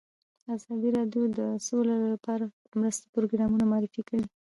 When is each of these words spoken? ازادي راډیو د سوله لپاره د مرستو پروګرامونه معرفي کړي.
ازادي 0.55 0.89
راډیو 0.97 1.23
د 1.37 1.39
سوله 1.67 1.95
لپاره 2.13 2.45
د 2.69 2.71
مرستو 2.81 3.05
پروګرامونه 3.15 3.63
معرفي 3.71 4.01
کړي. 4.09 4.23